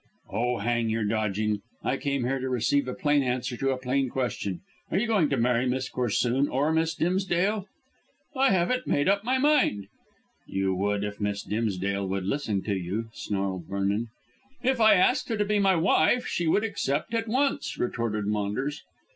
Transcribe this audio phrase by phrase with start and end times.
[0.31, 1.61] "Oh, hang your dodging.
[1.83, 4.61] I came here to receive a plain answer to a plain question.
[4.89, 7.67] Are you going to marry Miss Corsoon or Miss Dimsdale?"
[8.35, 9.89] "I haven't made up my mind."
[10.47, 14.07] "You would if Miss Dimsdale would listen to you," snarled Vernon.
[14.63, 18.81] "If I asked her to be my wife she would accept at once," retorted Maunders.